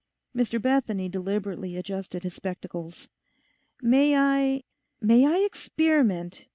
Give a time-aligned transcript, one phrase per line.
[0.35, 3.07] Mr Bethany deliberately adjusted his spectacles.
[3.83, 4.63] 'May I,
[4.99, 6.47] may I experiment?